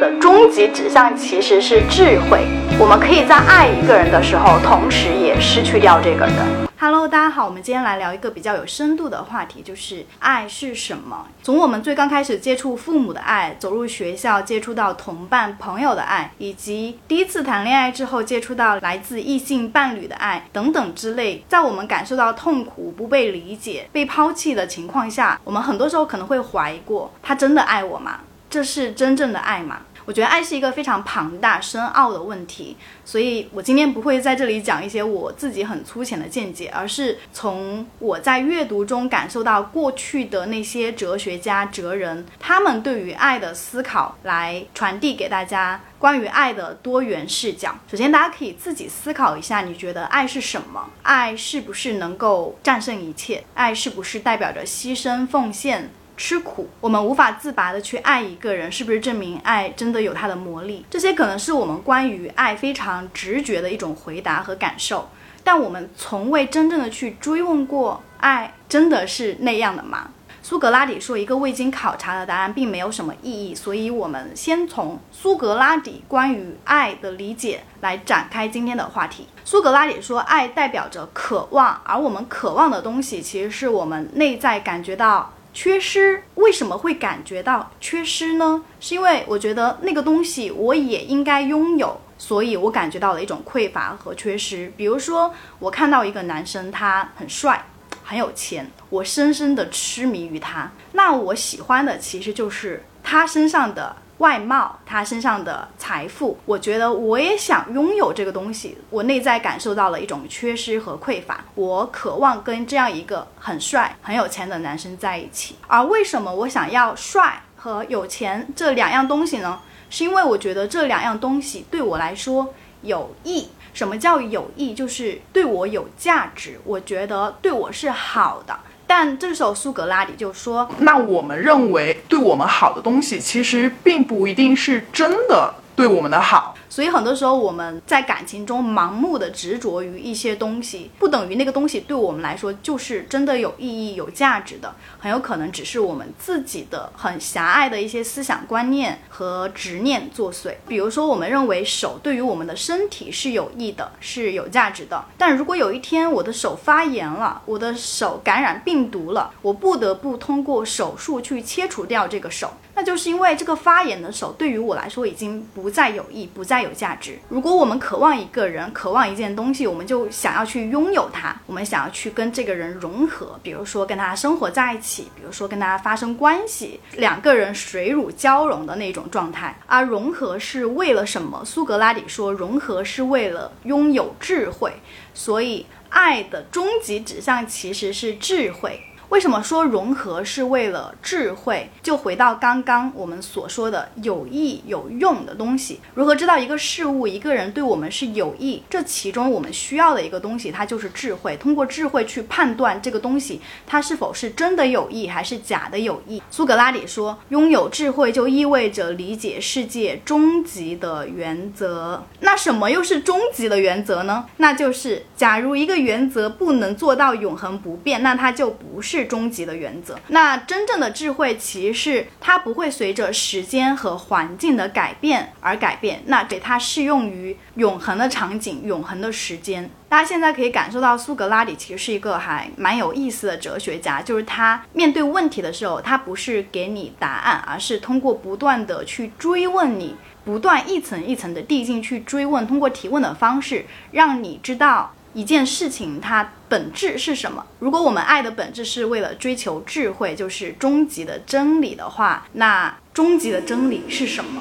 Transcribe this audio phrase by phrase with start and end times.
[0.00, 2.46] 的终极指向其实是智慧。
[2.78, 6.36] 我们可以在爱一个人的时候，同时也失去掉这个人。
[6.78, 11.26] Hello，大家好，我们今天来聊一个比较有深度的话题，就是爱是什么。
[11.42, 28.20] 从我们最刚开始接触父母的爱，走入学校接触到同伴朋友的爱，以及第一次谈恋爱之后接触到来自异性伴侣的爱等等之类，在我们感受到痛苦、不被理解、被抛弃的情况下，我们很多时候可能会怀疑过：他真的爱我吗？
[28.48, 29.82] 这是真正的爱吗？
[30.10, 47.76] 我觉得爱是一个非常庞大、深奥的问题，所以我今天不会在这里讲一些我自己很粗浅的见解，而是从我在阅读中感受到过去的那些哲学家、哲人他们对于爱的思考，来传递给大家关于爱的多元视角。
[47.88, 50.90] 首先，大家可以自己思考一下，你觉得爱是什么？
[51.02, 53.44] 爱是不是能够战胜一切？
[53.54, 55.88] 爱是不是代表着牺牲、奉献？
[56.20, 60.84] 吃苦，我们无法自拔的去爱一个人，是不是证明爱真的有它的魔力？
[60.90, 65.08] 这些可能是我们关于爱非常直觉的一种回答和感受，
[65.42, 70.10] 但我们从未真正的去追问过，爱真的是那样的吗？
[70.42, 79.26] 苏格拉底说，一个未经考察的答案并没有什么意义，所以我们先从苏格拉底关于爱的理解来展开今天的话题。
[79.42, 85.32] 苏格拉底说，爱代表着渴望，而我们渴望的东西，其实是我们内在感觉到。
[85.52, 88.62] 缺失为什么会感觉到缺失呢？
[88.78, 94.72] 是因为我觉得那个东西我也应该拥有，所以我感觉到了一种匮乏和缺失。
[94.76, 97.66] 比如说，我看到一个男生，他很帅，
[98.04, 103.96] 很有钱，我深深的痴迷于他，那我喜欢的其实就是他身上的。
[104.20, 108.76] 外貌，他身上的财富，我觉得我也想拥有这个东西。
[108.90, 115.56] 我内在感受到了一种缺失和匮乏，我渴望跟这样一个很帅、很有钱的男生在一起。
[115.66, 119.60] 而为什么我想要帅和有钱这两样东西呢？
[119.88, 123.48] 是因为我觉得这两样东西对我来说有益。
[123.72, 124.74] 什么叫有益？
[124.74, 128.58] 就是对我有价值，我觉得对我是好的。
[128.92, 150.54] 但这时候苏格拉底就说：“那我们认为对我们好的东西，其实并不一定是真的对我们的好。”所以很多时候我们在感情中盲目的执着于一些东西，不等于那个东西对我们来说就是真的有意义、有价值的，很有可能只是我们自己的很狭隘的一些思想观念和执念作祟。
[150.68, 162.52] 比如说，我们认为手对于我们的身体是有益的、是有价值的，但如果有一天我的手发炎了，我的手感染病毒了，我不得不通过手术去切除掉这个手。
[162.80, 167.18] 那就是因为这个发言的手对于我来说已经不再有益，不再有价值。
[167.28, 179.54] 如果我们渴望一个人，渴望一件东西，我们就想要去拥有它，我们想要去跟这个人融合，比如说跟他生活在一起，比如说跟他发生关系，两个人水乳交融的那种状态。
[179.66, 181.44] 而融合是为了什么？
[181.44, 184.72] 苏格拉底说，融合是为了拥有智慧。
[185.12, 188.80] 所以，爱的终极指向其实是智慧。
[189.10, 191.68] 为什么说融合是为了智慧？
[191.82, 198.62] 就回到刚刚我们所说的有益有用的东西，如何知道一个事物、一个人对我们是有益？
[198.70, 201.36] 这其中我们需要的一个东西，它就是智慧。
[201.38, 206.22] 通过智慧去判断这个东西，它是否是真的有益还是假的有益。
[206.30, 212.04] 苏格拉底说，拥有智慧就意味着理解世界终极的原则。
[212.20, 214.26] 那什么又是终极的原则呢？
[214.36, 218.99] 那就是假如一个原则不能做到永恒不变，那它就不是。
[219.06, 219.98] 终极的原则。
[220.08, 226.02] 那真正的智慧，其实是它不会随着时间和环境的改变而改变。
[226.06, 229.70] 那给它适用于永恒的场景、永恒的时间。
[229.88, 234.00] 大家现在可以感受到，苏格拉底其实是一个还蛮有意思的哲学家。
[234.00, 244.94] 就是他面对问题的时候，他不是给你答案，而是通过不断的去追问你，不断一层一层的递进去追问，通过提问的方式，让你知道。
[245.12, 247.44] 一件事情它本质是什么？
[247.58, 254.40] 如果我们爱的本质是为了追求智慧，就是终极的真理的话，那终极的真理是什么？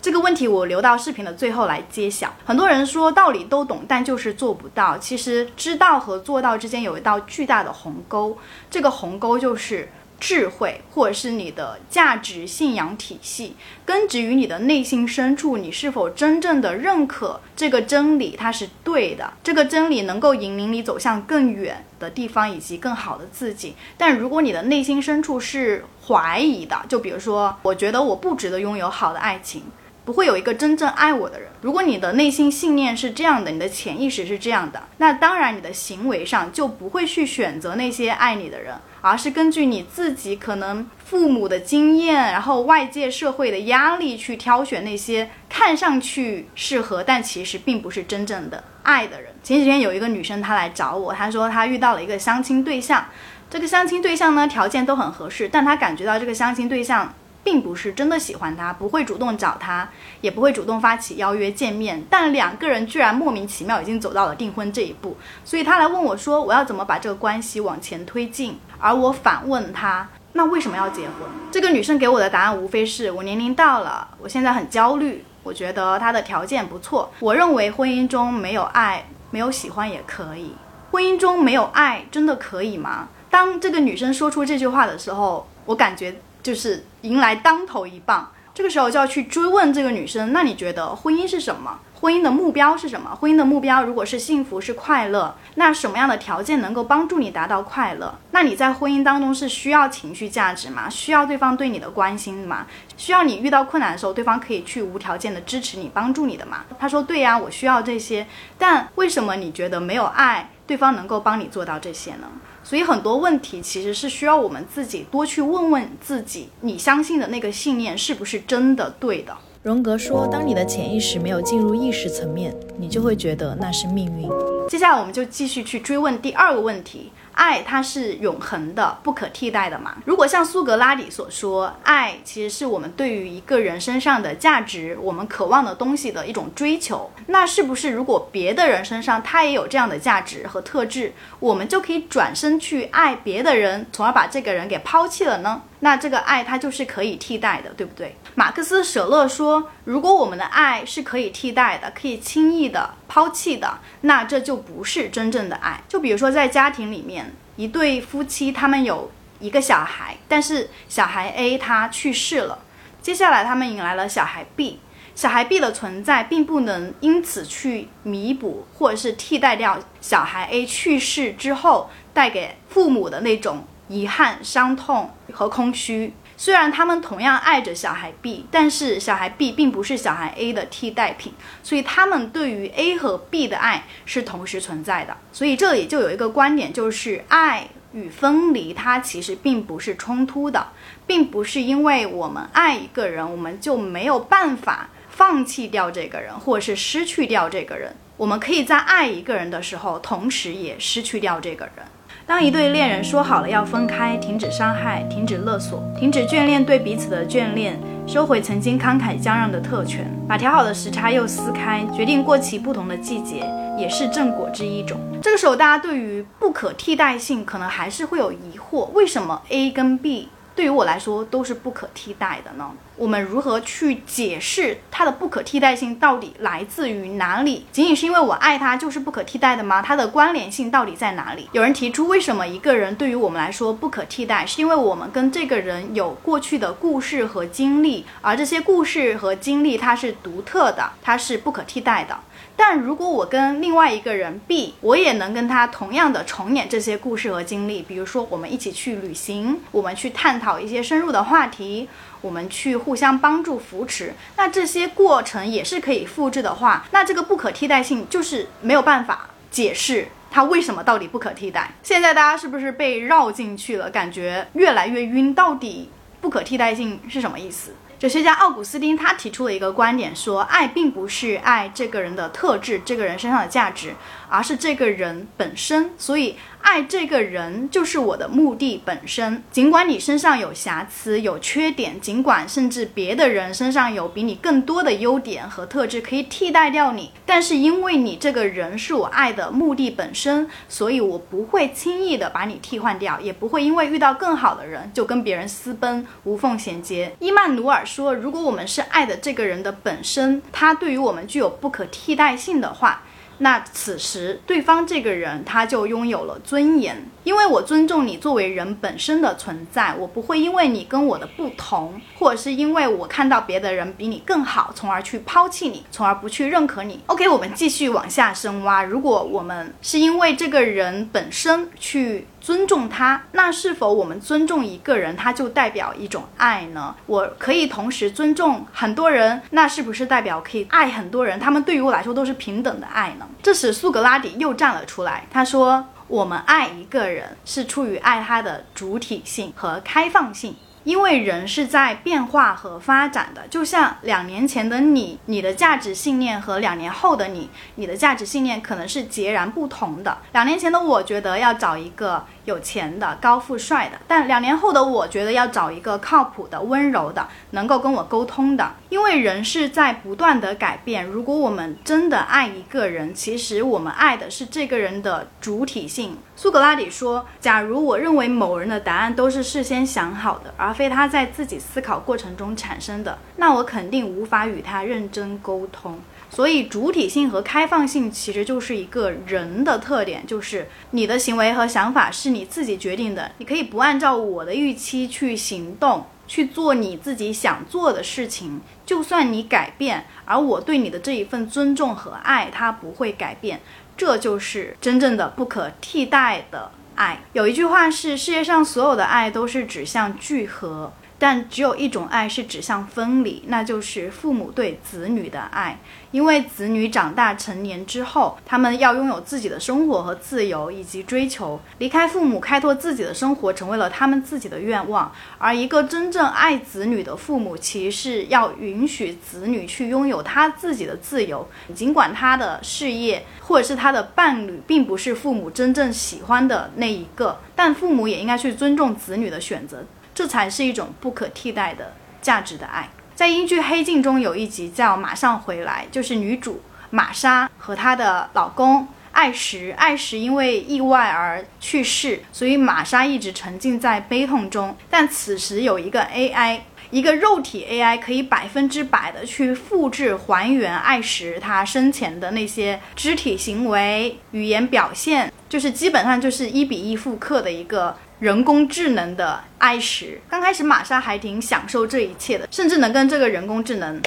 [0.00, 2.34] 这个问题我留到视频的最后来揭晓。
[2.44, 4.98] 很多人说道理都懂，但就是做不到。
[4.98, 8.36] 其实知道和做到之间有一道巨大的鸿沟，
[8.70, 9.88] 这个鸿沟就是。
[10.20, 18.34] 智慧，或者是你的价值信仰体系，根植于你的内心深处，你是否真正的认可这个真理？
[18.36, 23.74] 它是对的，这个真理能够引领你走向更远的地方以及更好的自己。
[23.98, 29.62] 但如果你的内心深处是怀疑的，就比如说，我觉得我不值得拥有好的爱情，
[30.04, 31.50] 不会有一个真正爱我的人。
[31.60, 38.74] 如果你的内心信念是这样的，你的潜意识是这样的，那当然你的行为上就不会去选择那些爱你的人，
[39.06, 49.30] 而是根据你自己可能父母的经验，然后外界社会的压力去挑选那些看上去适合，但其实并不是真正的爱的人。
[49.42, 53.04] 前几天有一个女生她来找我，她说她遇到了一个相亲对象，
[53.50, 57.12] 这个相亲对象呢条件都很合适，但她感觉到这个相亲对象。
[57.44, 59.86] 并不是真的喜欢他，不会主动找他，
[60.22, 62.02] 也不会主动发起邀约见面。
[62.08, 65.14] 但两个人居然莫名其妙已经走到了订婚这一步，
[65.44, 71.14] 所以他来问我说：“我要怎么把这个关系往前推进？”而我反问他：“那为什么要结婚？”
[71.50, 77.10] 这个女生给我的答案无非是我年龄到了，我现在很焦虑，我觉得他的条件不错。
[77.20, 80.54] 我认为婚姻中没有爱，没有喜欢也可以。
[80.90, 83.08] 婚姻中没有爱，真的可以吗？
[83.30, 86.14] 当这个女生说出这句话的时候，我感觉。
[86.44, 91.80] 就是迎来当头一棒，这个时候就要去追问这个女生，那你觉得婚姻是什么？
[92.04, 93.16] 婚姻的目标是什么？
[93.18, 98.14] 婚姻的目标如果是幸福是快乐，那什么样的条件能够帮助你达到快乐？
[98.32, 100.86] 那你在婚姻当中是需要情绪价值吗？
[100.90, 102.66] 需要对方对你的关心吗？
[102.98, 106.66] 需要你遇到困难的时候，对方可以去无条件的支持你、帮助你的吗？
[106.78, 108.26] 他说对呀，我需要这些，
[108.58, 112.28] 但为什么你觉得没有爱，对方能够帮你做到这些呢？
[112.62, 119.34] 所以很多问题其实是需要我们自己多去问问自己，你相信的那个信念是不是真的对的？
[119.64, 124.28] 荣格说，当你的潜意识没有进入意识层面，你就会觉得那是命运。
[124.68, 127.10] 接下来我们就继续去追问第二个问题。
[127.32, 129.96] 爱它是永恒的、不可替代的嘛？
[130.04, 145.62] 如果像苏格拉底所说，爱其实是我们对于一个人身上的价值、我们渴望的东西的一种追求，那是不是如果别的人身上他也有这样的价值和特质，我们就可以转身去爱别的人，从而把这个人给抛弃了呢？
[145.84, 148.16] 那这个爱它就是可以替代的，对不对？
[148.34, 155.82] 马克思舍勒说，如果我们的爱是可以替代的、可以轻易的抛弃的，那这就不是真正的爱。
[155.86, 159.10] 就比如说在家庭里面，一对夫妻他们有
[159.40, 162.60] 一个小孩，但是小孩 A 他去世了，
[163.02, 164.80] 接下来他们迎来了小孩 B，
[165.14, 173.66] 小孩 B 的存在并不能因此去弥补或者是替代掉小孩 A 去世之后带给父母的那种。
[173.88, 176.14] 遗憾、伤痛和空虚。
[176.36, 181.32] 虽然他们同样爱着小孩 B，但是小孩 B 并不是小孩 A 的替代品，
[181.62, 185.16] 所以他们对于 A 和 B 的爱是同时存在的。
[185.32, 190.66] 所以这里就有一个观点，就是爱与分离，它其实并不是冲突的，
[191.06, 197.94] 并不是因为我们爱一个人，我们就没有办法放弃掉这个人，或者是失去掉这个人。
[198.16, 201.86] 我们可以在爱一个人的时候，同时也失去掉这个人。
[202.26, 213.44] 当一对恋人说好了要分开，停止伤害，停止勒索，停止眷恋对彼此的眷恋，收回曾经慷慨相让的特权，把调好的时差又撕开，决定过其不同的季节，
[213.78, 214.98] 也是正果之一种。
[215.20, 220.30] 这个时候，大家对于不可替代性可能还是会有疑惑：为什么 A 跟 B？
[220.54, 222.70] 对于我来说都是不可替代的呢。
[222.96, 227.66] 我们如何去解释它的不可替代性到底来自于哪里？
[227.72, 229.82] 仅仅是因为我爱他就是不可替代的吗？
[229.82, 231.48] 它的关联性到底在哪里？
[231.50, 234.46] 有人提出，为什么一个人对于我们来说不可替代？
[234.46, 242.16] 是因为我们跟这个人有过去的故事和经历，而这些故事和经历它是独特的，它是不可替代的。
[242.56, 251.88] 但如果我跟另外一个人 B，我也能跟他同样的重演这些故事和经历，比如说我们一起去旅行，我们去探讨一些深入的话题，
[252.20, 261.74] 我们去互相帮助扶持，那这些过程也是可以复制的话，那这个不可替代性就是没有办法解释它为什么到底不可替代。
[261.82, 263.90] 现在大家是不是被绕进去了？
[263.90, 267.74] 感觉越来越晕，到底不可替代性是什么意思？
[268.04, 273.94] 哲学家奥古斯丁他提出了一个观点，说爱并不是爱这个人的特质，这个人身上的价值，
[274.28, 275.90] 而是这个人本身。
[275.96, 276.36] 所以。
[276.64, 279.44] 爱这个人就是我的目的本身。
[279.52, 297.14] 尽管你身上有瑕疵、有缺点，尽管甚至别的人身上有比你更多的优点和特质可以替代掉你，但是因为你这个人是我爱的目的本身，所以我不会轻易的把你替换掉，也不会因为遇到更好的人就跟别人私奔，无缝衔接。
[297.20, 303.02] 伊曼努尔说，如果我们是爱的这个人的本身，他对于我们具有不可替代性的话。
[303.44, 317.00] 那此时，对方这个人他就拥有了尊严，因为我尊重你作为人本身的存在，我不会因为你跟我的不同，或者是因为我看到别的人比你更好，从而去抛弃你，从而不去认可你。
[317.04, 318.82] OK，我们继续往下深挖。
[318.82, 322.26] 如果我们是因为这个人本身去。
[322.44, 326.94] 尊重他，那是否我们尊重一个人，他就代表一种爱呢？
[327.06, 331.40] 我可以同时尊重很多人，那是不是代表可以爱很多人？
[331.40, 333.26] 他们对于我来说都是平等的爱呢？
[333.42, 350.18] 这时苏格拉底又站了出来，他说：“我们爱一个人是出于爱他的主体性和开放性。”因为人是在变化和发展的，就像两年前的你，你的价值信念和两年后的你，你的价值信念可能是截然不同的。
[350.32, 352.22] 两年前的我觉得要找一个。
[352.44, 358.74] 有钱的、高富帅的，但两年后的我觉得要找一个靠谱的、温柔的、能够跟我沟通的。
[358.88, 361.04] 因为人是在不断的改变。
[361.04, 366.16] 如果我们真的爱一个人，其实我们爱的是这个人的主体性。
[366.36, 375.98] 苏格拉底说：“假如我认为某人的答案都是事先想好的，而非他在自己思考过程中产生的，那我肯定无法与他认真沟通。”
[376.30, 388.60] 所以，主体性和开放性其实就是一个人的特点，就是你的行为和想法是你自己决定的，你可以不按照我的预期去行动，去做你自己想做的事情。
[388.84, 393.60] 就算你改变，而我对你的这一份尊重和爱，它不会改变。
[393.96, 397.22] 这就是真正的不可替代的爱。
[397.32, 400.92] 有一句话是：世界上所有的爱都是指向聚合。
[401.18, 405.78] 但只有一种爱是指向分离，那就是父母对子女的爱。
[406.10, 415.10] 因为子女长大成年之后，他们要拥有自己的生活和自由以及追求，离开父母开拓自己的生活，成为了他们自己的愿望。
[415.38, 429.84] 而一个真正爱子女的父母，其实是要允许子女去拥有他自己的自由，尽管他的事业或者是他的伴侣并不是父母真正喜欢的那一个，但父母也应该去尊重子女的选择。
[430.14, 431.92] 这才是一种不可替代的
[432.22, 432.88] 价值的爱。
[433.14, 439.72] 在英剧《黑镜》中有一集叫《马上回来》，就是女主玛莎和她的老公艾什。
[439.72, 444.76] 艾什因为意外而去世，所以玛莎一直沉浸在悲痛中。
[444.90, 457.96] 但此时有一个 AI，一个肉体 AI，可以百分之百的去复制还原艾什他生前的那些肢体行为、语言表现，就是基本上就是一比一复刻的一个。
[458.20, 463.98] 人工智能的爱时，刚开始玛莎还挺享受这一切的，甚至能跟这个人工智能，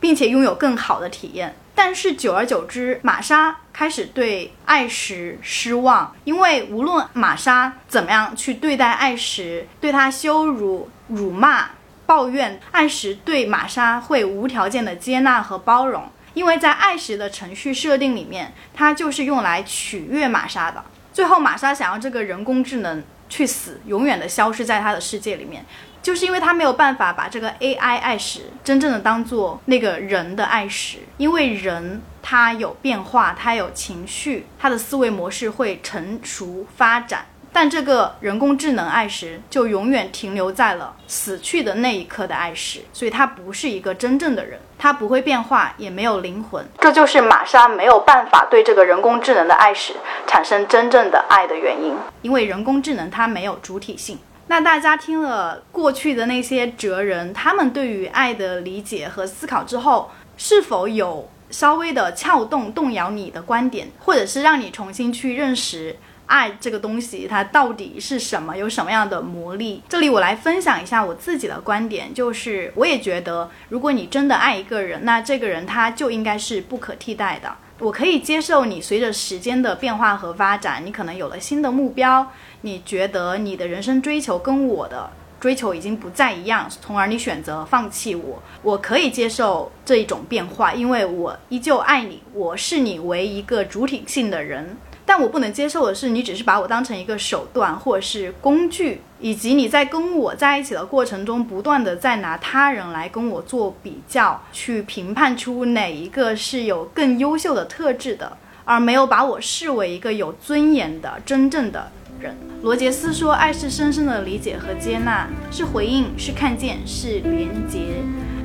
[0.00, 1.54] 并且拥有更好的体验。
[1.74, 11.68] 但是久而久之，玛莎开始对爱时失望，因为无论玛莎怎么样去对待爱时，对他羞辱、辱骂、
[12.06, 20.82] 抱怨，爱时对玛莎会无条件的接纳和包容，因为在爱时的程序设定里面，它就是用来取悦玛莎的。
[21.12, 23.04] 最后，玛莎想要这个人工智能。
[23.32, 25.64] 去死，永远的消失在他的世界里面，
[26.02, 37.24] 就是因为他没有办法把这个 AI 爱时真正的当做那个人的爱时，因为人他有变化，他有情绪，他的思维模式会成熟发展。
[37.54, 46.66] 但这个人工智能爱时就永远停留在了死去的那一刻的爱时，所以它不是一个真正的人，它不会变化，也没有灵魂。
[46.78, 49.92] 这就是玛莎没有办法对这个人工智能的爱时
[50.26, 54.18] 产生真正的爱的原因，因为人工智能它没有主体性。
[54.46, 65.96] 那大家听了过去的那些哲人他们对于爱的理解和思考之后，是否有稍微的撬动、动摇你的观点，或者是让你重新去认识？
[66.32, 68.56] 爱这个东西，它到底是什么？
[68.56, 69.82] 有什么样的魔力？
[69.86, 77.54] 这里我来分享一下我自己的观点，就是我也觉得，如果你真的爱一个人，那这个人他就应该是不可替代的。
[77.80, 82.26] 我可以接受你随着时间的变化和发展，你可能有了新的目标，
[82.62, 88.42] 你觉得你的人生追求跟我的追求已经不再一样，从而你选择放弃我。
[88.62, 94.78] 我可以接受这一种变化，因为我依旧爱你，我视你为一个主体性的人。
[95.14, 112.34] 但我不能接受的是，你只是把我当成一个手段或者是工具，以及你在跟我在一起的过程中，不断的在拿他人来跟我做比较，去评判出哪一个是有更优秀的特质的，而没有把我视为一个有尊严的真正的人。
[112.62, 117.80] 罗杰斯说：“爱是深深的理解和接纳，是回应，是看见，是连接。”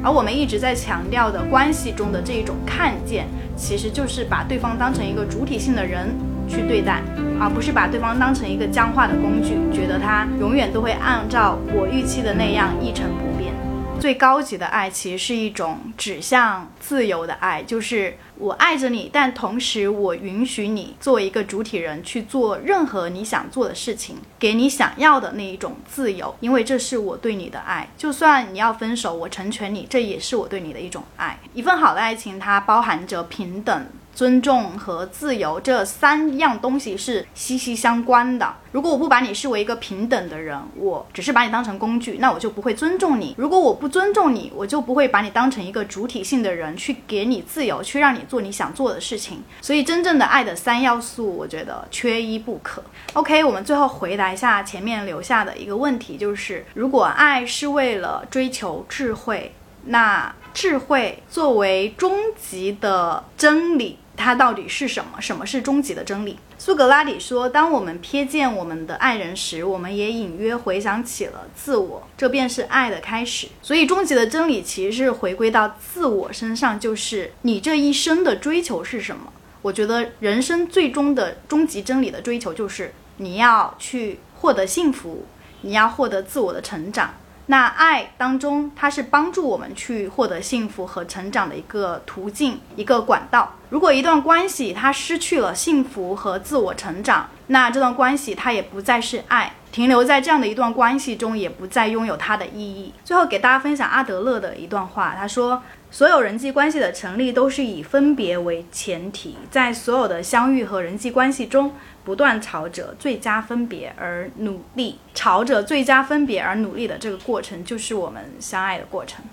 [0.04, 6.14] 而我们一直在强调的关系中的这一种看见，其实就是把对方当成一个主体性的人。
[6.48, 7.02] 去对待，
[7.40, 13.54] 而不是把对方当成一个僵化的工具，觉得他永远都会按照我预期的那样一成不变。
[14.00, 27.90] 最高级的爱其实是一种指向自由的爱，就是我爱着你，但同时我允许你作为一个主体人去做任何你想做的事情，给你想要的那一种自由，因为这是我对你的爱。
[27.98, 31.40] 就算你要分手，我成全你，这也是我对你的一种爱。
[31.56, 33.88] 一份好的爱情，它包含着平等。
[34.18, 38.52] 尊重和自由这三样东西是息息相关的。
[38.72, 43.36] 如果我不把你视为一个平等的人，我只是把你当成工具，那我就不会尊重你。
[43.38, 49.44] 如果我不尊重你，我就不会把你当成一个主体性的人，去给你自由，去让你做你想做的事情。
[49.62, 52.84] 所以，真正的爱的三要素，我觉得缺一不可。
[53.14, 59.54] OK，我们最后回答一下前面留下的一个问题，就是如果爱是为了追求智慧，
[59.86, 65.22] 那智慧作为终极的真理，它到底是什么？
[65.22, 66.38] 什么是终极的真理？
[66.58, 73.48] 苏格拉底说：“当我们瞥见我们的爱人时，我们也隐约回想起了自我，这便是爱的开始。
[73.62, 79.32] 所以，终极的真理其实是回归到自我身上，就是你这一生的追求是什么？
[79.62, 85.26] 我觉得人生最终的终极真理的追求，就是你要去获得幸福，
[85.62, 87.14] 你要获得自我的成长。”
[87.50, 93.54] 那爱当中，它是帮助我们去获得幸福和成长的一个途径、一个管道。
[93.70, 102.94] 如果一段关系它失去了幸福和自我成长，那这段关系它也不再是爱，停留在这样的一段关系中，也不再拥有它的意义。
[103.06, 111.74] 最后给大家分享阿德勒的一段话，他说：“所有人际关系的成立都是以分别为前提，在所有的相遇和人际关系中。”
[112.08, 119.26] 不断朝着最佳分别而努力，朝着最佳分别而努力的这个过程，就是我们相爱的过程。